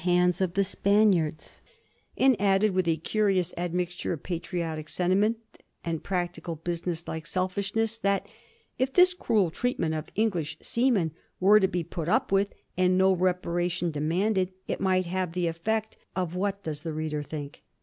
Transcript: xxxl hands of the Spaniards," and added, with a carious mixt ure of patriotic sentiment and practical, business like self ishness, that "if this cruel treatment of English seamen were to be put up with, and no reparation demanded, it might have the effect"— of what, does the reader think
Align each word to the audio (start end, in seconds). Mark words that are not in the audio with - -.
xxxl 0.01 0.05
hands 0.05 0.41
of 0.41 0.55
the 0.55 0.63
Spaniards," 0.63 1.61
and 2.17 2.35
added, 2.41 2.71
with 2.71 2.87
a 2.87 2.97
carious 2.97 3.53
mixt 3.71 4.03
ure 4.03 4.15
of 4.15 4.23
patriotic 4.23 4.89
sentiment 4.89 5.37
and 5.85 6.03
practical, 6.03 6.55
business 6.55 7.07
like 7.07 7.27
self 7.27 7.55
ishness, 7.55 7.99
that 8.01 8.25
"if 8.79 8.91
this 8.93 9.13
cruel 9.13 9.51
treatment 9.51 9.93
of 9.93 10.09
English 10.15 10.57
seamen 10.59 11.11
were 11.39 11.59
to 11.59 11.67
be 11.67 11.83
put 11.83 12.09
up 12.09 12.31
with, 12.31 12.51
and 12.75 12.97
no 12.97 13.13
reparation 13.13 13.91
demanded, 13.91 14.51
it 14.67 14.81
might 14.81 15.05
have 15.05 15.33
the 15.33 15.45
effect"— 15.45 15.97
of 16.15 16.33
what, 16.33 16.63
does 16.63 16.81
the 16.81 16.93
reader 16.93 17.21
think 17.21 17.61